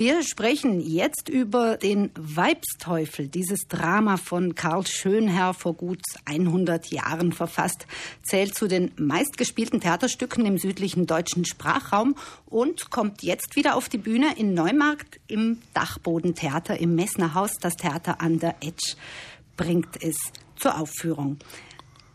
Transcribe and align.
Wir 0.00 0.22
sprechen 0.22 0.80
jetzt 0.80 1.28
über 1.28 1.76
den 1.76 2.10
Weibsteufel, 2.14 3.28
dieses 3.28 3.68
Drama 3.68 4.16
von 4.16 4.54
Karl 4.54 4.86
Schönherr 4.86 5.52
vor 5.52 5.74
gut 5.74 6.00
100 6.24 6.86
Jahren 6.86 7.32
verfasst, 7.32 7.86
zählt 8.22 8.54
zu 8.54 8.66
den 8.66 8.92
meistgespielten 8.96 9.78
Theaterstücken 9.82 10.46
im 10.46 10.56
südlichen 10.56 11.04
deutschen 11.04 11.44
Sprachraum 11.44 12.14
und 12.46 12.88
kommt 12.88 13.22
jetzt 13.22 13.56
wieder 13.56 13.76
auf 13.76 13.90
die 13.90 13.98
Bühne 13.98 14.38
in 14.38 14.54
Neumarkt 14.54 15.20
im 15.26 15.58
Dachbodentheater 15.74 16.80
im 16.80 16.94
Messnerhaus. 16.94 17.58
Das 17.60 17.76
Theater 17.76 18.22
an 18.22 18.38
der 18.38 18.56
Etsch 18.62 18.96
bringt 19.58 20.02
es 20.02 20.16
zur 20.56 20.80
Aufführung. 20.80 21.36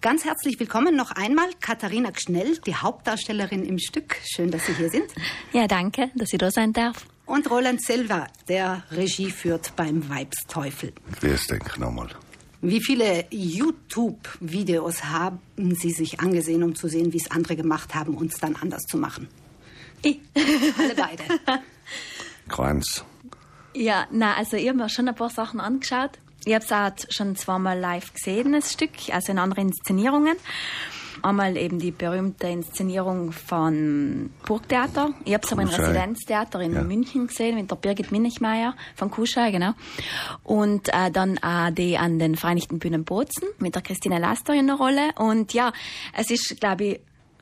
Ganz 0.02 0.26
herzlich 0.26 0.60
willkommen 0.60 0.96
noch 0.96 1.12
einmal 1.12 1.50
Katharina 1.60 2.10
Gschnell, 2.10 2.58
die 2.66 2.74
Hauptdarstellerin 2.74 3.64
im 3.64 3.78
Stück. 3.78 4.16
Schön, 4.26 4.50
dass 4.50 4.66
Sie 4.66 4.74
hier 4.74 4.90
sind. 4.90 5.06
Ja, 5.54 5.68
danke, 5.68 6.10
dass 6.16 6.34
ich 6.34 6.40
da 6.40 6.50
sein 6.50 6.74
darf. 6.74 7.06
Und 7.26 7.50
Roland 7.50 7.82
Silva, 7.82 8.28
der 8.48 8.84
Regie 8.92 9.32
führt 9.32 9.76
beim 9.76 10.08
Weibsteufel. 10.10 10.94
Grüß 11.20 11.48
dich 11.48 11.78
nochmal. 11.78 12.10
Wie 12.62 12.82
viele 12.82 13.26
YouTube-Videos 13.30 15.04
haben 15.06 15.40
Sie 15.76 15.92
sich 15.92 16.20
angesehen, 16.20 16.64
um 16.64 16.76
zu 16.76 16.88
sehen, 16.88 17.14
wie 17.14 17.18
es 17.18 17.30
andere 17.32 17.56
gemacht 17.56 17.94
haben, 17.94 18.16
uns 18.16 18.38
dann 18.38 18.56
anders 18.56 18.84
zu 18.84 18.98
machen? 18.98 19.28
Ich. 20.02 20.20
Alle 20.78 20.96
beide. 20.96 21.24
Keins. 22.48 23.04
Ja, 23.74 24.08
na, 24.12 24.36
also 24.36 24.58
ich 24.58 24.68
habe 24.68 24.78
mir 24.78 24.90
schon 24.90 25.08
ein 25.08 25.16
paar 25.16 25.30
Sachen 25.30 25.60
angeschaut. 25.60 26.12
Ich 26.46 26.54
habe 26.54 26.64
es 26.64 26.72
auch 26.72 26.92
schon 27.10 27.36
zweimal 27.36 27.80
live 27.80 28.14
gesehen, 28.14 28.54
das 28.54 28.72
Stück, 28.72 28.92
also 29.12 29.32
in 29.32 29.40
anderen 29.40 29.70
Inszenierungen. 29.70 30.38
Einmal 31.22 31.58
eben 31.58 31.80
die 31.80 31.92
berühmte 31.92 32.48
Inszenierung 32.48 33.32
von 33.32 34.32
Burgtheater. 34.46 35.12
Ich 35.24 35.34
habe 35.34 35.44
es 35.46 35.52
aber 35.52 35.64
im. 35.64 35.70
Residenztheater 35.70 36.62
in 36.62 36.74
Ja. 36.74 36.82
München 36.84 37.28
gesehen 37.28 37.56
mit 37.56 37.70
der 37.72 37.76
Birgit 37.76 38.12
Minichmeier 38.12 38.76
von 38.96 39.10
Kuschei, 39.12 39.52
genau. 39.52 39.74
Und 40.44 40.90
äh, 40.90 41.12
dann 41.12 41.38
auch 41.40 41.70
die 41.72 41.98
an 41.98 42.20
den 42.20 42.36
Vereinigten 42.36 42.80
Bühnen 42.80 43.04
Bozen 43.04 43.48
mit 43.60 43.76
der 43.76 43.82
Christine 43.82 44.20
Laster 44.20 44.54
in 44.54 44.68
der 44.68 44.76
Rolle. 44.76 45.12
Und 45.18 45.54
ja, 45.54 45.72
es 46.14 46.30
ist, 46.32 46.60
glaube 46.60 46.84
ich, 46.84 47.00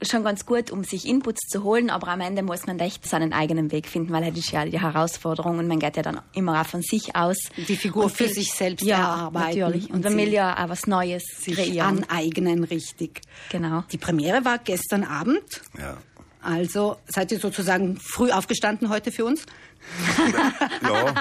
schon 0.09 0.23
ganz 0.23 0.45
gut, 0.45 0.71
um 0.71 0.83
sich 0.83 1.07
Inputs 1.07 1.47
zu 1.47 1.63
holen, 1.63 1.89
aber 1.89 2.07
am 2.07 2.21
Ende 2.21 2.43
muss 2.43 2.65
man 2.65 2.79
echt 2.79 3.07
seinen 3.07 3.33
eigenen 3.33 3.71
Weg 3.71 3.87
finden, 3.87 4.11
weil 4.13 4.29
das 4.29 4.37
ist 4.37 4.51
ja 4.51 4.65
die 4.65 4.79
Herausforderung 4.79 5.59
und 5.59 5.67
man 5.67 5.79
geht 5.79 5.97
ja 5.97 6.03
dann 6.03 6.21
immer 6.33 6.61
auch 6.61 6.65
von 6.65 6.81
sich 6.81 7.15
aus. 7.15 7.37
Die 7.67 7.75
Figur 7.75 8.09
für 8.09 8.27
sich 8.27 8.51
selbst 8.53 8.85
ja, 8.85 8.97
erarbeiten 8.97 9.59
natürlich. 9.59 9.89
Und, 9.89 9.97
und 9.97 10.03
man 10.03 10.17
will 10.17 10.33
ja 10.33 10.63
auch 10.63 10.69
was 10.69 10.87
Neues 10.87 11.23
Sich 11.39 11.55
kreieren. 11.55 12.03
aneignen, 12.03 12.63
richtig. 12.63 13.21
Genau. 13.49 13.83
Die 13.91 13.97
Premiere 13.97 14.45
war 14.45 14.57
gestern 14.59 15.03
Abend. 15.03 15.61
Ja. 15.77 15.97
Also 16.41 16.97
seid 17.07 17.31
ihr 17.31 17.39
sozusagen 17.39 17.97
früh 17.97 18.31
aufgestanden 18.31 18.89
heute 18.89 19.11
für 19.11 19.23
uns? 19.23 19.45
ja. 20.83 21.13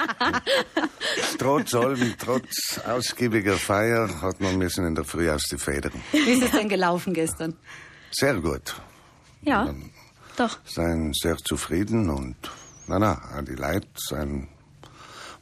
trotz 1.39 1.75
allem, 1.75 2.15
trotz 2.19 2.81
ausgiebiger 2.85 3.57
Feier 3.57 4.21
hat 4.21 4.41
man 4.41 4.57
müssen 4.59 4.85
in 4.87 4.95
der 4.95 5.05
Früh 5.05 5.31
aus 5.31 5.45
die 5.45 5.59
Federn. 5.59 5.93
Wie 6.13 6.19
ist 6.19 6.43
es 6.43 6.51
denn 6.51 6.69
gelaufen 6.69 7.15
gestern? 7.15 7.57
Sehr 8.13 8.41
gut. 8.41 8.75
Ja, 9.43 9.75
doch. 10.37 10.59
Seien 10.65 11.13
sehr 11.15 11.37
zufrieden 11.39 12.09
und, 12.11 12.37
na, 12.87 12.99
na, 12.99 13.43
die 13.43 13.55
Leute 13.55 13.89
seien, 13.97 14.49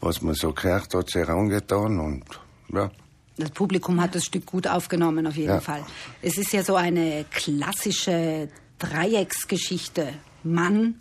was 0.01 0.23
man 0.23 0.35
so 0.35 0.53
gehört 0.53 0.95
hat, 0.95 1.11
sehr 1.11 1.29
angetan 1.29 1.99
und, 2.01 2.25
ja. 2.73 2.91
Das 3.37 3.51
Publikum 3.51 4.01
hat 4.01 4.15
das 4.15 4.25
Stück 4.25 4.47
gut 4.47 4.67
aufgenommen, 4.67 5.27
auf 5.27 5.37
jeden 5.37 5.49
Ja. 5.51 5.61
Fall. 5.61 5.85
Es 6.21 6.37
ist 6.39 6.53
ja 6.53 6.63
so 6.63 6.75
eine 6.77 7.25
klassische 7.31 8.49
Dreiecksgeschichte. 8.79 10.13
Mann, 10.43 10.97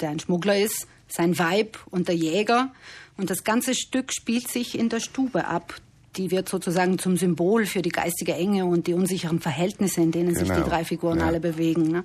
der 0.00 0.10
ein 0.10 0.20
Schmuggler 0.20 0.56
ist, 0.58 0.86
sein 1.08 1.38
Weib 1.38 1.78
und 1.90 2.08
der 2.08 2.14
Jäger. 2.16 2.72
Und 3.16 3.30
das 3.30 3.42
ganze 3.44 3.74
Stück 3.74 4.12
spielt 4.12 4.48
sich 4.48 4.78
in 4.78 4.88
der 4.88 5.00
Stube 5.00 5.46
ab. 5.46 5.74
Die 6.18 6.30
wird 6.30 6.48
sozusagen 6.48 6.98
zum 6.98 7.16
Symbol 7.16 7.64
für 7.64 7.80
die 7.80 7.90
geistige 7.90 8.34
Enge 8.34 8.66
und 8.66 8.86
die 8.86 8.94
unsicheren 8.94 9.40
Verhältnisse, 9.40 10.00
in 10.02 10.10
denen 10.10 10.34
sich 10.34 10.48
Genau. 10.48 10.62
die 10.64 10.68
drei 10.68 10.84
Figuren 10.84 11.20
Ja. 11.20 11.26
alle 11.26 11.40
bewegen. 11.40 11.84
Ne? 11.90 12.02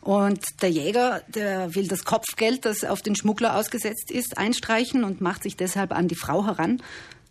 Und 0.00 0.40
der 0.62 0.70
Jäger, 0.70 1.22
der 1.28 1.74
will 1.74 1.86
das 1.88 2.04
Kopfgeld, 2.04 2.64
das 2.64 2.84
auf 2.84 3.00
den 3.02 3.14
Schmuggler 3.14 3.56
ausgesetzt 3.56 4.10
ist, 4.10 4.36
einstreichen 4.38 5.04
und 5.04 5.20
macht 5.20 5.42
sich 5.42 5.56
deshalb 5.56 5.92
an 5.92 6.08
die 6.08 6.14
Frau 6.14 6.46
heran. 6.46 6.82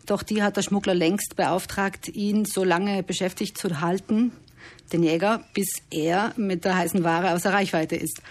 Doch 0.06 0.24
die 0.24 0.42
hat 0.42 0.56
der 0.58 0.62
Schmuggler 0.62 0.94
längst 0.96 1.36
beauftragt, 1.36 2.08
ihn 2.08 2.46
so 2.46 2.64
lange 2.64 3.04
beschäftigt 3.04 3.58
zu 3.58 3.82
halten, 3.82 4.32
den 4.94 5.04
Jäger, 5.04 5.44
bis 5.54 5.68
er 5.92 6.34
mit 6.38 6.64
der 6.66 6.78
heißen 6.78 7.04
Ware 7.04 7.34
außer 7.34 7.52
Reichweite 7.52 7.96
ist. 7.98 8.22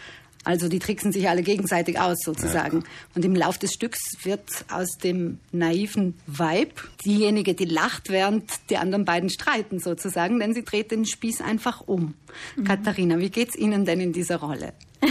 Also 0.47 0.69
die 0.69 0.79
tricksen 0.79 1.11
sich 1.11 1.29
alle 1.29 1.43
gegenseitig 1.43 1.99
aus 1.99 2.19
sozusagen. 2.25 2.84
Und 3.17 3.25
im 3.25 3.34
Lauf 3.34 3.59
des 3.59 3.73
Stücks 3.73 3.99
wird 4.23 4.65
aus 4.71 4.97
dem 4.97 5.41
naiven 5.51 6.15
Weib 6.29 6.89
diejenige, 7.05 7.55
die 7.55 7.65
lacht, 7.65 8.11
während 8.11 8.45
die 8.71 8.77
anderen 8.77 9.05
beiden 9.05 9.29
streiten 9.29 9.81
sozusagen, 9.81 10.39
denn 10.39 10.55
sie 10.55 10.62
dreht 10.62 10.93
den 10.93 11.05
Spieß 11.05 11.41
einfach 11.41 11.81
um. 11.89 12.15
Katharina, 12.65 13.19
wie 13.19 13.31
geht's 13.31 13.56
Ihnen 13.56 13.85
denn 13.87 13.99
in 13.99 14.12
dieser 14.12 14.37
Rolle? 14.37 14.73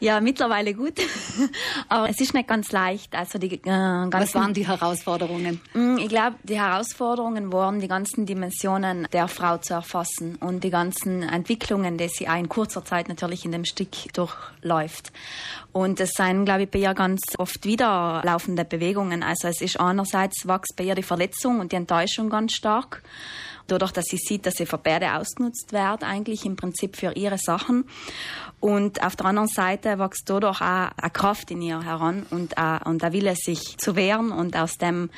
Ja, 0.00 0.20
mittlerweile 0.20 0.74
gut. 0.74 0.94
Aber 1.88 2.08
es 2.08 2.20
ist 2.20 2.34
nicht 2.34 2.48
ganz 2.48 2.72
leicht. 2.72 3.14
Also 3.14 3.38
die 3.38 3.54
äh, 3.54 3.58
ganzen, 3.60 4.12
Was 4.12 4.34
waren 4.34 4.54
die 4.54 4.66
Herausforderungen? 4.66 5.60
Mm, 5.74 5.98
Ich 5.98 6.08
glaube, 6.08 6.36
die 6.42 6.60
Herausforderungen 6.60 7.52
waren, 7.52 7.80
die 7.80 7.88
ganzen 7.88 8.26
Dimensionen 8.26 9.06
der 9.12 9.28
Frau 9.28 9.58
zu 9.58 9.74
erfassen 9.74 10.36
und 10.36 10.64
die 10.64 10.70
ganzen 10.70 11.22
Entwicklungen, 11.22 11.98
die 11.98 12.08
sie 12.08 12.28
auch 12.28 12.36
in 12.36 12.48
kurzer 12.48 12.84
Zeit 12.84 13.08
natürlich 13.08 13.44
in 13.44 13.52
dem 13.52 13.64
Stück 13.64 14.12
durchläuft. 14.14 15.12
Und 15.72 16.00
es 16.00 16.10
sind, 16.10 16.44
glaube 16.44 16.62
ich, 16.64 16.70
bei 16.70 16.78
ihr 16.78 16.94
ganz 16.94 17.20
oft 17.38 17.64
wieder 17.64 18.22
laufende 18.24 18.64
Bewegungen. 18.64 19.22
Also 19.22 19.48
es 19.48 19.60
ist 19.60 19.78
einerseits 19.80 20.46
wächst 20.46 20.76
bei 20.76 20.84
ihr 20.84 20.94
die 20.94 21.02
Verletzung 21.02 21.60
und 21.60 21.72
die 21.72 21.76
Enttäuschung 21.76 22.30
ganz 22.30 22.52
stark. 22.52 23.02
Dadurch, 23.66 23.92
dass 23.92 24.04
sie 24.04 24.18
sieht, 24.18 24.44
dass 24.44 24.54
sie 24.54 24.66
von 24.66 24.80
beide 24.82 25.14
ausgenutzt 25.14 25.72
wird, 25.72 26.02
eigentlich 26.02 26.44
im 26.44 26.56
Prinzip 26.56 26.96
für 26.96 27.12
ihre 27.12 27.38
Sachen. 27.38 27.84
Und 28.60 29.02
auf 29.02 29.16
der 29.16 29.26
anderen 29.26 29.48
Seite 29.48 29.98
wächst 29.98 30.28
dadurch 30.28 30.60
auch 30.60 30.92
eine 30.96 31.10
Kraft 31.12 31.50
in 31.50 31.62
ihr 31.62 31.82
heran 31.82 32.26
und, 32.30 32.58
auch, 32.58 32.84
und 32.86 33.02
der 33.02 33.12
Wille, 33.12 33.34
sich 33.36 33.78
zu 33.78 33.96
wehren 33.96 34.32
und 34.32 34.56
aus 34.56 34.76
dem 34.76 35.10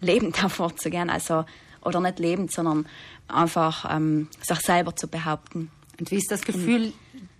lebend 0.00 0.40
hervorzugehen. 0.42 1.08
Also, 1.08 1.44
oder 1.82 2.00
nicht 2.00 2.18
lebend, 2.18 2.52
sondern 2.52 2.86
einfach 3.28 3.94
ähm, 3.94 4.28
sich 4.42 4.58
selber 4.60 4.96
zu 4.96 5.08
behaupten. 5.08 5.70
Und 5.98 6.10
wie 6.10 6.16
ist 6.16 6.30
das 6.30 6.42
Gefühl, 6.42 6.92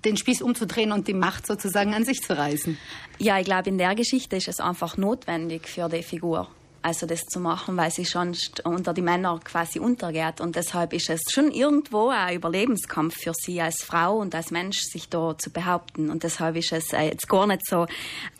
den 0.05 0.17
Spieß 0.17 0.43
umzudrehen 0.43 0.93
und 0.93 1.09
die 1.09 1.15
Macht 1.15 1.47
sozusagen 1.47 1.95
an 1.95 2.05
sich 2.05 2.21
zu 2.23 2.37
reißen? 2.37 2.79
Ja, 3.19 3.39
ich 3.39 3.45
glaube, 3.45 3.69
in 3.69 3.79
der 3.79 3.95
Geschichte 3.95 4.37
ist 4.37 4.49
es 4.49 4.61
einfach 4.61 4.97
notwendig 4.97 5.69
für 5.69 5.89
die 5.89 6.03
Figur. 6.03 6.49
Also 6.85 7.07
das 7.07 7.25
zu 7.25 7.41
machen, 7.41 7.79
weil 7.79 7.91
sie 7.91 8.05
sonst 8.05 8.61
unter 8.67 8.93
die 8.93 9.01
Männer 9.01 9.41
quasi 9.43 9.79
untergeht. 9.79 10.43
Und 10.43 10.55
deshalb 10.55 10.93
ist 10.93 11.09
es 11.09 11.23
schon 11.31 11.51
irgendwo 11.51 12.11
ein 12.11 12.37
Überlebenskampf 12.37 13.17
für 13.17 13.33
sie 13.33 13.59
als 13.63 13.83
Frau 13.83 14.19
und 14.19 14.35
als 14.35 14.51
Mensch, 14.51 14.83
sich 14.83 15.09
da 15.09 15.35
zu 15.39 15.49
behaupten. 15.49 16.11
Und 16.11 16.25
deshalb 16.25 16.57
ist 16.57 16.73
es 16.73 16.93
äh, 16.93 17.05
jetzt 17.05 17.27
gar 17.27 17.47
nicht 17.47 17.67
so 17.67 17.87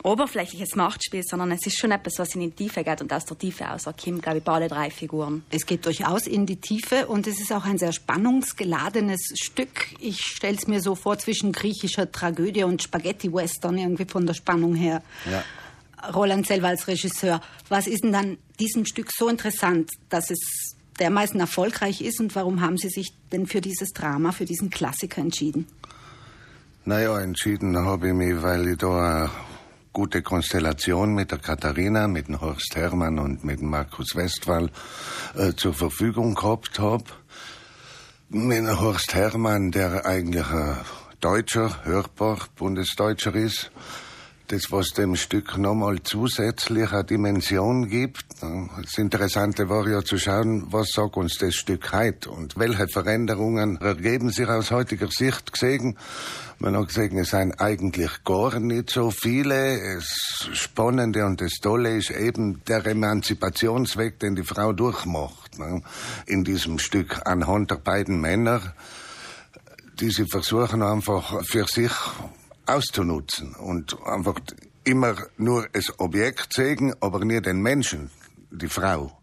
oberflächliches 0.03 0.75
Machtspiel, 0.75 1.23
sondern 1.23 1.53
es 1.53 1.65
ist 1.65 1.79
schon 1.79 1.91
etwas, 1.91 2.19
was 2.19 2.35
in 2.35 2.41
die 2.41 2.51
Tiefe 2.51 2.83
geht. 2.83 3.01
Und 3.01 3.11
aus 3.11 3.25
der 3.25 3.35
Tiefe 3.35 3.67
aus 3.67 3.87
erkommt, 3.87 4.21
glaube 4.21 4.37
ich, 4.37 4.43
bei 4.43 4.53
alle 4.53 4.67
drei 4.67 4.91
Figuren. 4.91 5.43
Es 5.49 5.65
geht 5.65 5.83
durchaus 5.83 6.27
in 6.27 6.45
die 6.45 6.57
Tiefe 6.57 7.07
und 7.07 7.25
es 7.25 7.41
ist 7.41 7.51
auch 7.51 7.65
ein 7.65 7.79
sehr 7.79 7.93
spannungsgeladenes 7.93 9.33
Stück. 9.41 9.87
Ich 9.99 10.21
stelle 10.21 10.55
es 10.55 10.67
mir 10.67 10.81
so 10.81 10.93
vor 10.93 11.17
zwischen 11.17 11.51
griechischer 11.51 12.11
Tragödie 12.11 12.63
und 12.63 12.83
Spaghetti-Western 12.83 13.79
irgendwie 13.79 14.05
von 14.05 14.27
der 14.27 14.35
Spannung 14.35 14.75
her. 14.75 15.01
Ja. 15.25 15.43
Roland 16.13 16.47
selber 16.47 16.67
als 16.67 16.87
Regisseur. 16.87 17.41
Was 17.69 17.87
ist 17.87 18.03
denn 18.03 18.11
dann 18.11 18.37
diesem 18.59 18.85
Stück 18.85 19.09
so 19.15 19.27
interessant, 19.27 19.89
dass 20.09 20.29
es 20.29 20.75
dermaßen 20.99 21.39
erfolgreich 21.39 22.01
ist 22.01 22.19
und 22.19 22.35
warum 22.35 22.61
haben 22.61 22.77
Sie 22.77 22.89
sich 22.89 23.13
denn 23.31 23.47
für 23.47 23.61
dieses 23.61 23.91
Drama, 23.91 24.31
für 24.31 24.45
diesen 24.45 24.69
Klassiker 24.69 25.21
entschieden? 25.21 25.67
Naja, 26.85 27.19
entschieden 27.19 27.77
habe 27.77 28.09
ich 28.09 28.13
mich, 28.13 28.41
weil 28.41 28.67
ich 28.67 28.77
da 28.77 29.23
eine 29.23 29.31
gute 29.91 30.21
Konstellation 30.21 31.13
mit 31.13 31.31
der 31.31 31.39
Katharina, 31.39 32.07
mit 32.07 32.27
dem 32.27 32.41
Horst 32.41 32.75
Hermann 32.75 33.17
und 33.17 33.43
mit 33.43 33.59
dem 33.59 33.69
Markus 33.69 34.15
Westphal 34.15 34.69
äh, 35.35 35.53
zur 35.53 35.73
Verfügung 35.73 36.35
gehabt 36.35 36.79
habe. 36.79 37.05
Mit 38.29 38.67
Horst 38.67 39.13
Hermann, 39.15 39.71
der 39.71 40.05
eigentlich 40.05 40.45
ein 40.45 40.77
Deutscher, 41.21 41.83
hörbar 41.85 42.37
Bundesdeutscher 42.55 43.33
ist, 43.35 43.71
das, 44.47 44.71
was 44.71 44.89
dem 44.89 45.15
Stück 45.15 45.57
nochmal 45.57 46.01
zusätzlich 46.03 46.91
eine 46.91 47.03
Dimension 47.03 47.89
gibt. 47.89 48.25
Das 48.41 48.97
Interessante 48.97 49.69
war 49.69 49.87
ja 49.87 50.03
zu 50.03 50.17
schauen, 50.17 50.67
was 50.71 50.89
sagt 50.91 51.17
uns 51.17 51.37
das 51.37 51.55
Stück 51.55 51.91
heute 51.91 52.29
und 52.29 52.57
welche 52.57 52.87
Veränderungen 52.87 53.77
ergeben 53.77 54.29
sich 54.29 54.47
aus 54.47 54.71
heutiger 54.71 55.09
Sicht 55.09 55.51
gesehen. 55.53 55.97
Man 56.59 56.77
hat 56.77 56.87
gesehen, 56.87 57.17
es 57.17 57.31
sind 57.31 57.59
eigentlich 57.59 58.23
gar 58.23 58.59
nicht 58.59 58.89
so 58.89 59.11
viele. 59.11 59.95
Das 59.95 60.49
Spannende 60.53 61.25
und 61.25 61.41
das 61.41 61.53
Tolle 61.61 61.97
ist 61.97 62.11
eben 62.11 62.63
der 62.65 62.85
Emanzipationsweg, 62.85 64.19
den 64.19 64.35
die 64.35 64.43
Frau 64.43 64.71
durchmacht. 64.73 65.59
ne, 65.59 65.81
In 66.27 66.43
diesem 66.43 66.79
Stück 66.79 67.21
anhand 67.25 67.71
der 67.71 67.77
beiden 67.77 68.21
Männer, 68.21 68.61
die 69.99 70.11
sie 70.11 70.25
versuchen 70.25 70.81
einfach 70.81 71.43
für 71.45 71.65
sich 71.65 71.91
auszunutzen 72.65 73.55
und 73.55 73.97
einfach 74.05 74.39
immer 74.83 75.15
nur 75.37 75.67
das 75.73 75.99
Objekt 75.99 76.53
sehen, 76.53 76.93
aber 76.99 77.23
nie 77.25 77.41
den 77.41 77.61
Menschen, 77.61 78.09
die 78.51 78.69
Frau. 78.69 79.17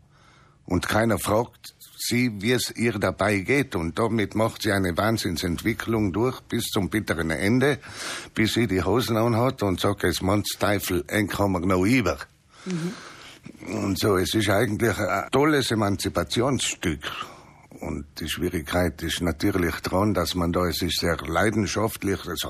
Und 0.64 0.88
keiner 0.88 1.18
fragt 1.18 1.74
sie, 1.98 2.40
wie 2.40 2.52
es 2.52 2.70
ihr 2.70 2.98
dabei 2.98 3.38
geht. 3.38 3.74
Und 3.76 3.98
damit 3.98 4.34
macht 4.34 4.62
sie 4.62 4.72
eine 4.72 4.96
Wahnsinnsentwicklung 4.96 6.12
durch 6.12 6.40
bis 6.42 6.64
zum 6.64 6.90
bitteren 6.90 7.30
Ende, 7.30 7.78
bis 8.34 8.54
sie 8.54 8.66
die 8.66 8.82
Hosen 8.82 9.16
anhat 9.16 9.62
und 9.62 9.80
sagt, 9.80 10.04
es 10.04 10.22
Mannsteifel, 10.22 11.04
eng 11.08 11.28
kann 11.28 11.52
man 11.52 11.62
noch 11.62 11.84
über. 11.84 12.18
Mhm. 12.64 12.92
Und 13.74 13.98
so, 13.98 14.16
es 14.16 14.34
ist 14.34 14.48
eigentlich 14.48 14.96
ein 14.96 15.28
tolles 15.30 15.70
Emanzipationsstück. 15.70 17.00
Und 17.82 18.06
die 18.20 18.28
Schwierigkeit 18.28 19.02
ist 19.02 19.20
natürlich 19.22 19.74
dran, 19.80 20.14
dass 20.14 20.36
man 20.36 20.52
da, 20.52 20.66
es 20.66 20.82
ist 20.82 21.00
sehr 21.00 21.16
leidenschaftlich, 21.16 22.20
es, 22.26 22.46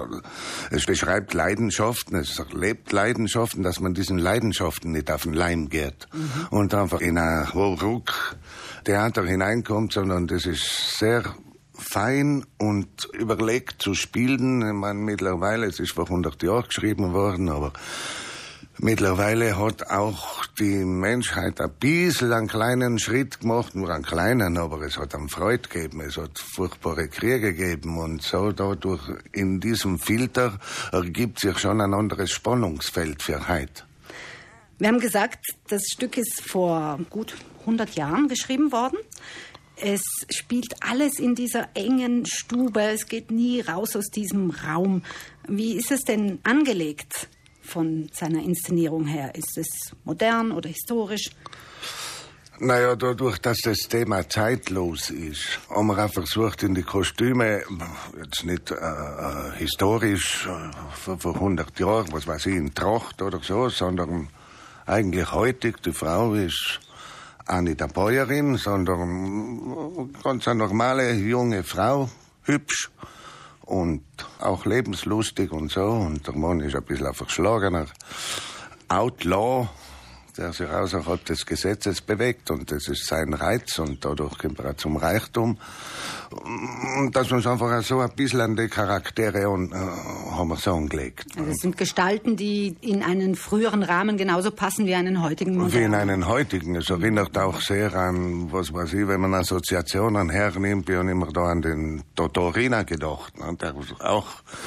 es 0.70 0.84
beschreibt 0.84 1.32
Leidenschaften, 1.32 2.17
es 2.17 2.40
lebt 2.52 2.93
Leidenschaften, 2.93 3.62
dass 3.62 3.81
man 3.81 3.94
diesen 3.94 4.19
Leidenschaften 4.19 4.93
nicht 4.93 5.11
auf 5.11 5.23
den 5.23 5.32
Leim 5.32 5.70
geht 5.70 6.06
mhm. 6.12 6.49
und 6.50 6.75
einfach 6.75 7.00
in 7.00 7.17
ein 7.17 7.46
Ruck-Theater 7.46 9.25
hineinkommt, 9.25 9.94
sondern 9.94 10.26
das 10.26 10.44
ist 10.44 10.99
sehr 10.99 11.25
fein 11.73 12.44
und 12.58 13.08
überlegt 13.14 13.81
zu 13.81 13.94
spielen. 13.94 14.61
Ich 14.61 14.75
meine, 14.75 15.00
mittlerweile, 15.00 15.67
es 15.67 15.81
ist 15.81 15.93
vor 15.93 16.05
100 16.05 16.43
Jahren 16.43 16.67
geschrieben 16.67 17.14
worden, 17.14 17.49
aber 17.49 17.73
Mittlerweile 18.84 19.56
hat 19.61 19.90
auch 19.90 20.44
die 20.58 20.84
Menschheit 20.84 21.61
ein 21.61 21.70
bisschen 21.79 22.32
einen 22.32 22.49
kleinen 22.49 22.99
Schritt 22.99 23.38
gemacht, 23.38 23.76
nur 23.76 23.90
einen 23.90 24.02
kleinen, 24.02 24.58
aber 24.58 24.81
es 24.82 24.99
hat 24.99 25.14
einen 25.14 25.29
Freud 25.29 25.69
gegeben, 25.69 26.00
es 26.00 26.17
hat 26.17 26.37
furchtbare 26.37 27.06
Kriege 27.06 27.55
gegeben 27.55 27.96
und 27.96 28.23
so 28.23 28.50
dadurch 28.50 29.02
in 29.31 29.61
diesem 29.61 30.00
Filter 30.00 30.58
ergibt 30.90 31.38
sich 31.38 31.61
schon 31.61 31.81
ein 31.81 31.94
anderes 31.94 32.32
Spannungsfeld 32.32 33.23
für 33.23 33.46
heute. 33.46 33.84
Wir 34.81 34.88
haben 34.88 34.99
gesagt, 34.99 35.46
das 35.69 35.82
Stück 35.87 36.17
ist 36.17 36.43
vor 36.43 36.99
gut 37.08 37.37
100 37.61 37.94
Jahren 37.94 38.26
geschrieben 38.26 38.73
worden. 38.73 38.99
Es 39.76 40.02
spielt 40.29 40.75
alles 40.81 41.20
in 41.20 41.37
dieser 41.37 41.69
engen 41.75 42.26
Stube. 42.26 42.82
Es 42.82 43.06
geht 43.06 43.31
nie 43.31 43.61
raus 43.61 43.94
aus 43.94 44.08
diesem 44.08 44.50
Raum. 44.50 45.05
Wie 45.46 45.75
ist 45.75 45.93
es 45.93 46.00
denn 46.00 46.40
angelegt? 46.43 47.29
Von 47.62 48.09
seiner 48.12 48.43
Inszenierung 48.43 49.06
her? 49.06 49.35
Ist 49.35 49.56
es 49.56 49.69
modern 50.05 50.53
oder 50.53 50.69
historisch? 50.69 51.31
Naja, 52.59 52.94
dadurch, 52.94 53.38
dass 53.38 53.59
das 53.64 53.88
Thema 53.88 54.29
zeitlos 54.29 55.11
ist, 55.11 55.59
haben 55.69 55.88
wir 55.88 56.05
auch 56.05 56.12
versucht, 56.12 56.62
in 56.62 56.75
die 56.75 56.82
Kostüme, 56.82 57.62
jetzt 58.17 58.44
nicht 58.44 58.70
äh, 58.70 58.75
äh 58.75 59.53
historisch, 59.56 60.47
äh, 60.47 61.17
vor 61.17 61.35
100 61.35 61.79
Jahren, 61.81 62.12
was 62.12 62.26
weiß 62.26 62.47
ich, 62.47 62.55
in 62.55 62.73
Tracht 62.73 63.20
oder 63.20 63.41
so, 63.43 63.69
sondern 63.69 64.29
eigentlich 64.87 65.32
heutig, 65.32 65.82
die 65.82 65.93
Frau 65.93 66.35
ist 66.35 66.81
auch 67.47 67.61
nicht 67.62 67.82
eine 67.82 67.93
Bäuerin, 67.93 68.56
sondern 68.56 70.12
ganz 70.23 70.47
eine 70.47 70.58
normale 70.58 71.15
junge 71.15 71.65
Frau, 71.65 72.11
hübsch, 72.44 72.91
und 73.73 74.05
auch 74.39 74.67
lebenslustig 74.67 75.51
und 75.51 75.71
so. 75.71 75.83
Und 75.83 76.27
der 76.27 76.37
Mann 76.37 76.61
ist 76.61 76.77
ein 76.77 76.83
bisschen 76.83 77.07
ein 77.07 77.15
verschlagener 77.15 77.87
Outlaw, 78.89 79.69
der 80.37 80.52
sich 80.52 80.69
außerhalb 80.69 81.25
des 81.25 81.44
Gesetzes 81.44 82.00
bewegt 82.00 82.50
und 82.50 82.70
das 82.70 82.88
ist 82.88 83.06
sein 83.06 83.34
Reiz 83.34 83.79
und 83.79 84.05
dadurch 84.05 84.38
kommt 84.38 84.58
er 84.61 84.76
zum 84.76 84.96
Reichtum. 84.96 85.58
Und 86.99 87.14
dass 87.14 87.29
wir 87.29 87.37
uns 87.37 87.46
einfach 87.46 87.82
so 87.82 88.00
ein 88.00 88.11
bisschen 88.17 88.40
an 88.40 88.56
die 88.56 88.69
Charaktere 88.69 89.49
und, 89.50 89.73
äh, 89.73 89.76
haben 89.76 90.49
wir 90.49 90.56
so 90.56 90.73
angelegt. 90.73 91.26
Also 91.37 91.50
es 91.50 91.58
sind 91.58 91.76
Gestalten, 91.76 92.37
die 92.37 92.76
in 92.81 93.02
einen 93.02 93.34
früheren 93.34 93.82
Rahmen 93.82 94.17
genauso 94.17 94.50
passen 94.50 94.87
wie 94.87 94.94
einen 94.94 95.23
heutigen 95.23 95.56
Modell. 95.56 95.81
Wie 95.81 95.84
in 95.84 95.94
einen 95.94 96.26
heutigen. 96.26 96.76
Es 96.76 96.88
erinnert 96.88 97.37
auch 97.37 97.61
sehr 97.61 97.94
an, 97.94 98.50
was 98.50 98.73
weiß 98.73 98.94
ich, 98.94 99.06
wenn 99.06 99.20
man 99.20 99.34
Assoziationen 99.34 100.31
hernimmt, 100.31 100.88
ich 100.88 100.96
habe 100.96 101.11
immer 101.11 101.31
da 101.32 101.50
an 101.50 101.62
den 101.62 102.02
Totorina 102.14 102.82
gedacht. 102.84 103.38
Ne? 103.38 103.56
Der 103.61 103.75
auch 104.00 104.26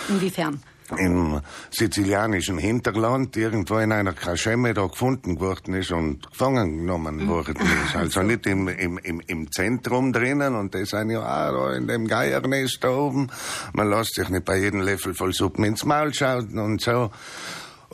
Inwiefern? 0.10 0.62
Im 0.98 1.42
sizilianischen 1.72 2.58
Hinterland 2.58 3.36
irgendwo 3.38 3.78
in 3.78 3.92
einer 3.92 4.14
Kaschemme 4.14 4.74
da 4.74 4.86
gefunden 4.86 5.40
worden 5.40 5.74
ist 5.74 5.92
und 5.92 6.30
gefangen 6.30 6.80
genommen 6.80 7.24
mhm. 7.24 7.28
worden 7.28 7.56
ist. 7.58 7.96
Also 8.06 8.22
nicht 8.22 8.46
im, 8.46 8.68
im, 8.68 8.98
im, 9.00 9.20
im 9.26 9.52
Zentrum 9.52 10.14
drinnen 10.14 10.56
und 10.56 10.76
das 10.76 10.90
sind 10.90 11.10
ja 11.10 11.22
auch 11.22 11.70
da 11.70 11.76
in 11.76 11.88
dem 11.88 12.08
Geiernest 12.08 12.80
da 12.82 12.90
oben. 12.90 13.30
Man 13.74 13.90
lässt 13.90 14.16
sich 14.16 14.30
nicht 14.30 14.46
bei 14.46 14.58
jedem 14.58 14.82
Löffel 14.82 15.14
voll 15.14 15.34
Suppen 15.34 15.64
ins 15.64 15.86
Maul 15.86 16.14
schauen 16.14 16.60
und 16.60 16.82
so 16.82 17.10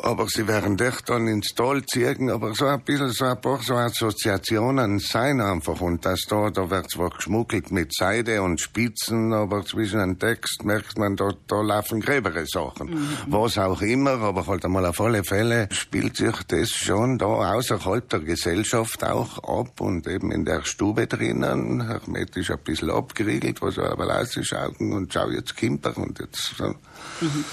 aber 0.03 0.27
sie 0.27 0.47
werden 0.47 0.77
dich 0.77 1.01
dann 1.01 1.27
ins 1.27 1.53
Tal 1.53 1.85
ziehen, 1.85 2.29
aber 2.29 2.53
so 2.55 2.65
ein 2.65 2.81
bisschen, 2.81 3.11
so 3.11 3.25
ein 3.25 3.39
paar 3.39 3.61
so 3.61 3.75
Assoziationen 3.75 4.99
sein 4.99 5.39
einfach. 5.41 5.79
Und 5.81 6.05
das 6.05 6.21
da, 6.27 6.49
da 6.49 6.69
wird 6.69 6.89
zwar 6.89 7.11
geschmuggelt 7.11 7.71
mit 7.71 7.93
Seide 7.93 8.41
und 8.41 8.59
Spitzen, 8.59 9.33
aber 9.33 9.63
zwischen 9.65 9.99
den 9.99 10.19
Text 10.19 10.63
merkt 10.63 10.97
man, 10.97 11.15
da, 11.15 11.31
da 11.47 11.61
laufen 11.61 12.01
gröbere 12.01 12.45
Sachen. 12.47 12.91
Mhm. 12.91 13.17
Was 13.27 13.57
auch 13.57 13.81
immer, 13.81 14.19
aber 14.21 14.47
halt 14.47 14.65
einmal 14.65 14.85
auf 14.85 14.99
alle 14.99 15.23
Fälle 15.23 15.69
spielt 15.71 16.17
sich 16.17 16.35
das 16.47 16.69
schon 16.69 17.17
da 17.17 17.25
außerhalb 17.25 18.09
der 18.09 18.21
Gesellschaft 18.21 19.03
auch 19.03 19.37
ab 19.43 19.79
und 19.81 20.07
eben 20.07 20.31
in 20.31 20.45
der 20.45 20.63
Stube 20.63 21.07
drinnen, 21.07 21.87
hermetisch 21.87 22.51
ein 22.51 22.59
bisschen 22.63 22.89
abgeriegelt, 22.89 23.61
was 23.61 23.77
aber 23.77 24.19
ausschauen 24.19 24.93
und 24.93 25.13
schau 25.13 25.29
jetzt 25.29 25.55
Kimper 25.55 25.95
und 25.97 26.19
jetzt 26.19 26.55
so. 26.57 26.73
Mhm. 27.21 27.45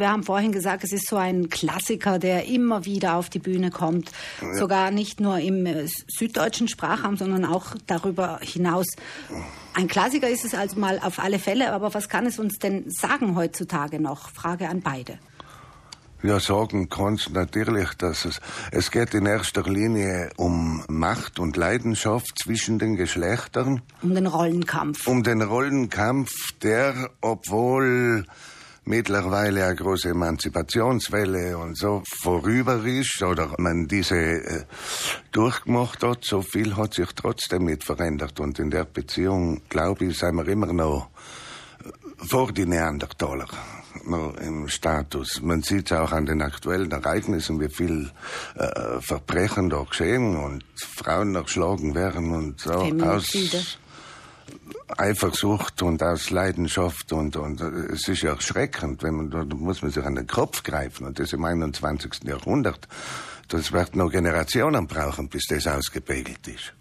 Wir 0.00 0.10
haben 0.10 0.22
vorhin 0.22 0.50
gesagt, 0.50 0.82
es 0.82 0.92
ist 0.92 1.08
so 1.08 1.16
ein 1.16 1.50
Klassiker, 1.50 2.18
der 2.18 2.46
immer 2.46 2.84
wieder 2.86 3.16
auf 3.16 3.28
die 3.28 3.38
Bühne 3.38 3.70
kommt. 3.70 4.10
Ja. 4.40 4.54
Sogar 4.54 4.90
nicht 4.90 5.20
nur 5.20 5.38
im 5.38 5.66
äh, 5.66 5.86
süddeutschen 6.08 6.68
Sprachraum, 6.68 7.16
sondern 7.16 7.44
auch 7.44 7.74
darüber 7.86 8.40
hinaus. 8.42 8.86
Ein 9.74 9.88
Klassiker 9.88 10.28
ist 10.28 10.44
es 10.44 10.54
also 10.54 10.80
mal 10.80 10.98
auf 10.98 11.18
alle 11.18 11.38
Fälle, 11.38 11.72
aber 11.72 11.94
was 11.94 12.08
kann 12.08 12.26
es 12.26 12.38
uns 12.38 12.58
denn 12.58 12.90
sagen 12.90 13.36
heutzutage 13.36 14.00
noch? 14.00 14.30
Frage 14.30 14.68
an 14.68 14.80
beide. 14.80 15.18
Ja, 16.22 16.38
sagen 16.38 16.90
kannst 16.90 17.30
natürlich, 17.32 17.94
dass 17.94 18.26
es, 18.26 18.40
es 18.72 18.90
geht 18.90 19.14
in 19.14 19.24
erster 19.24 19.62
Linie 19.62 20.30
um 20.36 20.84
Macht 20.88 21.38
und 21.38 21.56
Leidenschaft 21.56 22.38
zwischen 22.42 22.78
den 22.78 22.96
Geschlechtern. 22.96 23.80
Um 24.02 24.14
den 24.14 24.26
Rollenkampf. 24.26 25.06
Um 25.06 25.22
den 25.22 25.40
Rollenkampf, 25.40 26.52
der, 26.62 27.10
obwohl 27.22 28.26
mittlerweile 28.90 29.64
eine 29.66 29.76
große 29.76 30.10
Emanzipationswelle 30.10 31.56
und 31.56 31.78
so 31.78 32.02
vorüber 32.22 32.84
ist 32.84 33.22
oder 33.22 33.54
man 33.56 33.86
diese 33.86 34.16
äh, 34.16 34.64
durchgemacht 35.30 36.02
hat, 36.02 36.24
so 36.24 36.42
viel 36.42 36.76
hat 36.76 36.94
sich 36.94 37.08
trotzdem 37.14 37.66
nicht 37.66 37.84
verändert. 37.84 38.40
Und 38.40 38.58
in 38.58 38.70
der 38.70 38.84
Beziehung, 38.84 39.62
glaube 39.68 40.06
ich, 40.06 40.18
sind 40.18 40.34
wir 40.34 40.48
immer 40.48 40.72
noch 40.72 41.08
äh, 41.84 42.26
vor 42.26 42.52
die 42.52 42.66
Neandertaler 42.66 43.46
noch 44.04 44.34
im 44.36 44.68
Status. 44.68 45.40
Man 45.40 45.62
sieht 45.62 45.90
es 45.90 45.96
auch 45.96 46.12
an 46.12 46.26
den 46.26 46.42
aktuellen 46.42 46.90
Ereignissen, 46.90 47.60
wie 47.60 47.68
viel 47.68 48.10
äh, 48.56 49.00
Verbrechen 49.00 49.70
da 49.70 49.82
geschehen 49.82 50.36
und 50.36 50.64
Frauen 50.74 51.34
erschlagen 51.34 51.94
werden 51.94 52.32
und 52.32 52.60
so. 52.60 52.72
Aus, 52.72 53.78
Eifersucht 54.96 55.82
und 55.82 56.02
aus 56.02 56.30
Leidenschaft 56.30 57.12
und, 57.12 57.36
und 57.36 57.60
es 57.60 58.08
ist 58.08 58.22
ja 58.22 58.30
erschreckend, 58.30 59.02
wenn 59.02 59.14
man, 59.14 59.30
da 59.30 59.44
muss 59.44 59.82
man 59.82 59.90
sich 59.90 60.04
an 60.04 60.14
den 60.14 60.26
Kopf 60.26 60.62
greifen 60.62 61.06
und 61.06 61.18
das 61.18 61.32
im 61.32 61.44
21. 61.44 62.24
Jahrhundert. 62.24 62.88
Das 63.48 63.72
wird 63.72 63.96
noch 63.96 64.10
Generationen 64.10 64.86
brauchen, 64.86 65.28
bis 65.28 65.46
das 65.46 65.66
ausgepegelt 65.66 66.46
ist. 66.46 66.72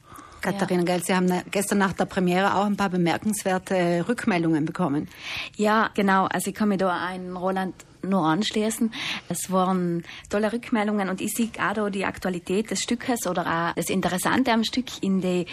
Katharina 0.42 0.84
Geld, 0.84 1.06
Sie 1.06 1.14
haben 1.14 1.30
gestern 1.52 1.80
nach 1.80 1.94
der 1.94 2.06
Premiere 2.06 2.56
auch 2.56 2.66
ein 2.66 2.78
paar 2.78 2.90
bemerkenswerte 2.90 4.06
Rückmeldungen 4.08 4.66
bekommen. 4.66 5.10
Ja, 5.58 5.90
genau. 5.94 6.28
Also 6.28 6.50
ich 6.50 6.56
kann 6.56 6.70
mir 6.70 6.78
da 6.78 6.98
einen 6.98 7.36
Roland 7.36 7.76
nur 8.02 8.24
anschließen. 8.24 8.94
Es 9.28 9.52
waren 9.52 10.04
tolle 10.30 10.54
Rückmeldungen 10.54 11.10
und 11.10 11.20
ich 11.20 11.34
sehe 11.34 11.50
auch 11.60 11.74
da 11.74 11.90
die 11.90 12.06
Aktualität 12.06 12.72
des 12.72 12.82
Stückes 12.82 13.28
oder 13.28 13.42
auch 13.46 13.76
das 13.76 13.90
Interessante 13.90 14.54
am 14.54 14.64
Stück 14.64 15.04
in 15.04 15.20
die 15.20 15.46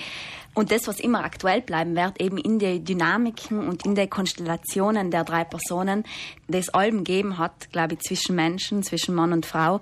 und 0.56 0.70
das, 0.70 0.88
was 0.88 1.00
immer 1.00 1.22
aktuell 1.22 1.60
bleiben 1.60 1.94
wird, 1.94 2.18
eben 2.18 2.38
in 2.38 2.58
den 2.58 2.82
Dynamiken 2.82 3.68
und 3.68 3.84
in 3.84 3.94
den 3.94 4.08
Konstellationen 4.08 5.10
der 5.10 5.22
drei 5.22 5.44
Personen, 5.44 6.04
das 6.48 6.70
Alben 6.70 7.04
geben 7.04 7.36
hat, 7.36 7.70
glaube 7.72 7.94
ich, 7.94 8.00
zwischen 8.00 8.34
Menschen, 8.34 8.82
zwischen 8.82 9.14
Mann 9.14 9.34
und 9.34 9.44
Frau 9.44 9.80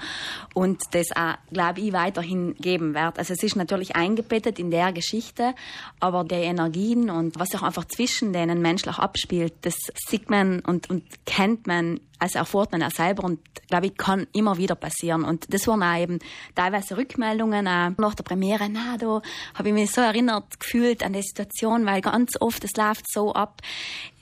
und 0.52 0.83
das 0.90 1.14
auch, 1.14 1.37
glaube 1.52 1.81
ich, 1.81 1.93
weiterhin 1.93 2.57
geben 2.57 2.93
wird. 2.93 3.21
Also 3.21 3.35
es 3.35 3.43
ist 3.45 3.54
natürlich 3.54 3.95
eingebettet 3.95 4.59
in 4.59 4.73
der 4.73 4.93
Geschichte, 4.93 5.54
aber 6.00 6.25
die 6.25 6.35
Energien 6.35 7.09
und 7.09 7.38
was 7.38 7.50
sich 7.50 7.62
einfach 7.62 7.85
zwischen 7.85 8.33
denen 8.33 8.61
menschlich 8.61 8.99
abspielt, 8.99 9.54
das 9.61 9.76
sieht 10.09 10.28
man 10.28 10.59
und, 10.59 10.90
und 10.90 11.04
kennt 11.25 11.69
man 11.69 12.00
also 12.25 12.38
erfährt 12.38 12.73
man 12.73 12.83
auch 12.83 12.90
selber 12.90 13.25
und 13.25 13.40
glaube 13.69 13.87
ich, 13.87 13.97
kann 13.97 14.26
immer 14.33 14.57
wieder 14.57 14.75
passieren. 14.76 15.25
Und 15.25 15.52
das 15.52 15.66
waren 15.66 15.83
auch 15.83 16.00
eben 16.00 16.21
teilweise 16.54 16.97
Rückmeldungen 16.97 17.69
auch 17.69 17.90
nach 17.99 18.14
der 18.14 18.25
Premiere. 18.25 18.69
Na, 18.71 18.97
da 18.97 19.21
habe 19.54 19.69
ich 19.69 19.75
mich 19.75 19.90
so 19.90 20.00
erinnert 20.00 20.59
gefühlt 20.64 21.04
an 21.04 21.12
die 21.12 21.23
Situation, 21.23 21.87
weil 21.87 22.00
ganz 22.00 22.40
oft 22.40 22.64
es 22.64 22.76
läuft 22.76 23.11
so 23.11 23.33
ab 23.33 23.61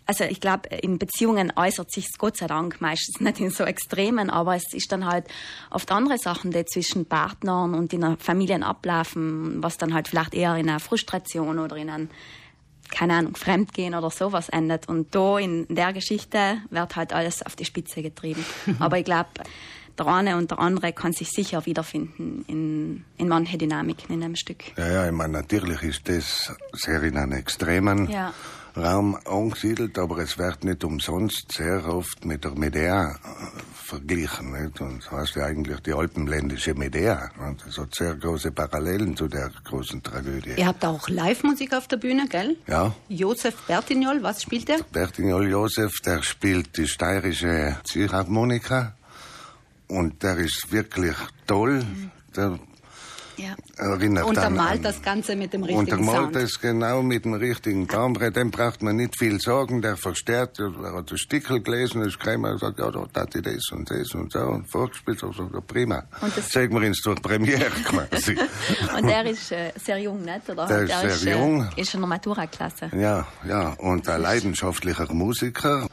Also 0.07 0.25
ich 0.25 0.41
glaube, 0.41 0.69
in 0.69 0.99
Beziehungen 0.99 1.53
äußert 1.55 1.93
sich 1.93 2.07
Gott 2.19 2.37
sei 2.37 2.49
Dank 2.49 2.81
meistens 2.81 3.21
nicht 3.21 3.41
in 3.41 3.51
so 3.51 3.65
Extremen, 3.65 4.31
aber 4.31 4.57
es 4.57 4.73
ist 4.73 4.91
dann 4.91 5.07
halt 5.07 5.27
oft 5.71 5.91
andere 5.93 6.19
Sachen, 6.19 6.51
die 6.51 6.65
zwischen 6.65 7.07
Partnern 7.07 7.75
und 7.75 7.93
in 7.93 8.01
der 8.01 8.17
Familien 8.19 8.63
ablaufen, 8.63 9.63
was 9.63 9.79
dann 9.79 9.95
halt 9.95 10.09
vielleicht 10.09 10.35
eher 10.35 10.57
in 10.57 10.69
einer 10.69 10.81
Frustration 10.81 11.59
oder 11.59 11.77
in 11.77 11.89
einem 11.89 12.09
keine 12.91 13.15
Ahnung, 13.15 13.37
Fremdgehen 13.37 13.95
oder 13.95 14.11
sowas 14.11 14.51
endet. 14.51 14.87
Und 14.87 15.15
da 15.15 15.39
in 15.39 15.67
der 15.69 15.95
Geschichte 15.95 16.59
wird 16.69 16.95
halt 16.95 17.15
alles 17.15 17.41
auf 17.45 17.57
die 17.57 17.65
Spitze 17.65 18.03
getrieben. 18.03 18.45
Aber 18.81 18.99
ich 18.99 19.05
glaube, 19.05 19.31
der 19.99 20.07
eine 20.07 20.37
und 20.37 20.51
der 20.51 20.59
andere 20.59 20.93
kann 20.93 21.13
sich 21.13 21.31
sicher 21.31 21.67
wiederfinden 21.67 22.45
in, 22.49 23.05
in 23.17 23.29
manche 23.29 23.59
Dynamiken 23.59 24.15
in 24.15 24.23
einem 24.23 24.37
Stück. 24.37 24.77
Ja, 24.77 24.89
ja, 24.89 25.07
ich 25.07 25.13
meine, 25.13 25.35
natürlich 25.35 25.83
ist 25.83 26.09
das 26.09 26.53
sehr 26.73 27.03
in 27.03 27.17
einem 27.17 27.33
extremen 27.33 28.09
ja. 28.11 28.33
Raum 28.77 29.19
angesiedelt, 29.27 29.99
aber 29.99 30.19
es 30.19 30.39
wird 30.39 30.65
nicht 30.65 30.83
umsonst 30.83 31.53
sehr 31.53 31.87
oft 31.87 32.25
mit 32.25 32.45
der 32.45 32.53
Medea 32.53 33.11
äh, 33.11 33.17
verglichen. 33.75 34.53
Nicht? 34.53 34.81
Und 34.81 35.05
das 35.05 35.11
heißt 35.11 35.37
ja 35.37 35.45
eigentlich 35.45 35.81
die 35.81 35.93
alpenländische 35.93 36.75
Medea. 36.75 37.31
Und 37.39 37.63
das 37.67 37.77
hat 37.77 37.95
sehr 37.95 38.15
große 38.15 38.51
Parallelen 38.53 39.15
zu 39.15 39.29
der 39.29 39.51
großen 39.65 40.03
Tragödie. 40.03 40.55
Ihr 40.57 40.67
habt 40.67 40.85
auch 40.85 41.09
Live-Musik 41.09 41.75
auf 41.75 41.87
der 41.89 41.99
Bühne, 41.99 42.27
gell? 42.29 42.57
Ja. 42.67 42.95
Josef 43.09 43.55
Bertignol, 43.67 44.23
was 44.23 44.43
spielt 44.43 44.71
er? 44.71 44.79
Bertignol 44.91 45.51
Josef, 45.51 46.01
der 46.01 46.23
spielt 46.23 46.77
die 46.79 46.89
steirische 46.89 47.77
Zielharmonika. 47.85 48.95
Und 49.93 50.23
der 50.23 50.39
ist 50.39 50.73
wirklich 50.73 51.17
toll. 51.47 51.85
Der 52.35 52.59
ja. 53.43 53.55
Erinnert 53.77 54.25
untermalt 54.25 54.85
das 54.85 55.03
Ganze 55.03 55.37
mit 55.37 55.53
dem 55.53 55.65
richtigen 55.65 55.81
untermalt 55.81 56.35
Sound. 56.35 56.37
es 56.37 56.61
genau 56.61 57.03
mit 57.03 57.25
dem 57.25 57.35
richtigen 57.35 57.89
Timbre. 57.89 58.31
Dem 58.31 58.51
braucht 58.51 58.83
man 58.83 58.97
nicht 58.97 59.19
viel 59.19 59.41
sagen. 59.41 59.83
Der 59.83 59.97
verstärkt, 59.97 60.61
er 60.61 60.73
hat 60.95 61.11
das 61.11 61.21
Stickel 61.21 61.63
gelesen, 61.63 62.03
das 62.03 62.19
Krämer 62.19 62.53
und 62.53 62.61
sagt, 62.61 62.79
ja, 62.79 62.91
da 62.91 63.21
hat 63.21 63.35
ich 63.35 63.43
das 63.43 63.71
und 63.73 63.91
das 63.91 64.15
und 64.15 64.33
so 64.33 64.41
und 64.41 64.71
vorgespielt. 64.71 65.19
So, 65.19 65.33
so, 65.33 65.49
prima. 65.67 66.05
Und 66.21 66.37
das 66.37 66.51
Sagen 66.51 66.75
wir 66.75 66.83
ins 66.87 67.03
durch 67.03 67.21
Premiere 67.23 67.71
quasi. 67.85 68.37
und 68.97 69.07
der 69.07 69.27
ist 69.27 69.53
äh, 69.53 69.73
sehr 69.77 69.99
jung, 69.99 70.23
nicht? 70.23 70.49
Oder? 70.49 70.67
Der, 70.67 70.85
der 70.85 71.05
ist 71.05 71.21
sehr 71.21 71.35
ist, 71.35 71.39
jung. 71.39 71.69
Äh, 71.77 71.81
ist 71.81 71.95
in 71.95 72.01
der 72.01 72.09
Matura-Klasse. 72.09 72.91
Ja, 72.97 73.27
ja. 73.47 73.75
Und 73.79 74.09
ein 74.09 74.23
leidenschaftlicher 74.23 75.13
Musiker 75.13 75.87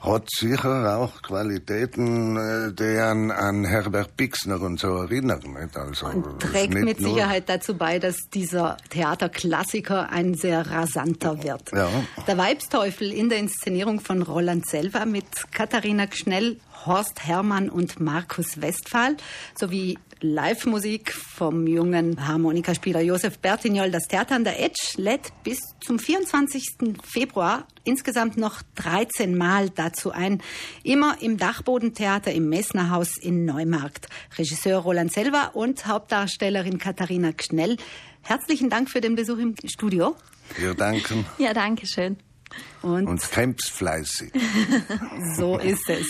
hat 0.00 0.30
sicher 0.30 0.98
auch 0.98 1.22
Qualitäten, 1.22 2.36
äh, 2.36 2.72
die 2.72 2.98
an, 2.98 3.30
an 3.30 3.64
Herbert 3.64 4.16
Pixner 4.16 4.60
und 4.60 4.78
so 4.78 4.96
erinnern. 4.96 5.40
Nicht? 5.40 5.76
Also, 5.76 6.06
und 6.06 6.40
trägt 6.70 6.84
mit 6.84 6.98
Sicherheit 6.98 7.48
dazu 7.48 7.76
bei, 7.76 7.98
dass 7.98 8.16
dieser 8.32 8.76
Theaterklassiker 8.90 10.10
ein 10.10 10.34
sehr 10.34 10.70
rasanter 10.70 11.42
wird. 11.42 11.72
Ja. 11.72 11.88
Der 12.26 12.38
Weibsteufel 12.38 13.12
in 13.12 13.28
der 13.28 13.38
Inszenierung 13.38 14.00
von 14.00 14.22
Roland 14.22 14.66
Selva 14.66 15.04
mit 15.04 15.26
Katharina 15.52 16.06
Gschnell, 16.06 16.58
Horst 16.86 17.26
Hermann 17.26 17.68
und 17.68 18.00
Markus 18.00 18.60
Westphal 18.60 19.16
sowie 19.58 19.98
Live-Musik 20.20 21.12
vom 21.12 21.66
jungen 21.66 22.26
Harmonikaspieler 22.26 23.00
Josef 23.00 23.38
Bertignol. 23.38 23.90
Das 23.90 24.08
Theater 24.08 24.34
an 24.34 24.44
der 24.44 24.60
Edge 24.60 24.94
lädt 24.96 25.32
bis 25.44 25.60
zum 25.80 25.98
24. 25.98 26.96
Februar 27.04 27.66
insgesamt 27.84 28.36
noch 28.36 28.62
13 28.74 29.36
Mal 29.36 29.70
dazu 29.70 30.10
ein. 30.10 30.42
Immer 30.82 31.16
im 31.20 31.36
Dachbodentheater 31.38 32.32
im 32.32 32.48
Messnerhaus 32.48 33.16
in 33.16 33.44
Neumarkt. 33.44 34.08
Regisseur 34.36 34.78
Roland 34.80 35.12
Selva 35.12 35.52
und 35.54 35.86
Hauptdarstellerin 35.86 36.78
Katharina 36.78 37.30
Gschnell. 37.30 37.76
Herzlichen 38.22 38.70
Dank 38.70 38.90
für 38.90 39.00
den 39.00 39.14
Besuch 39.14 39.38
im 39.38 39.54
Studio. 39.66 40.16
Wir 40.56 40.74
danken. 40.74 41.26
Ja, 41.38 41.54
danke 41.54 41.86
schön. 41.86 42.16
Und, 42.82 43.06
und 43.06 43.30
kämpfst 43.30 43.70
fleißig. 43.70 44.32
so 45.36 45.58
ist 45.58 45.88
es. 45.88 46.06